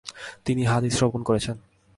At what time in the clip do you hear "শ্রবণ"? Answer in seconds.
0.97-1.21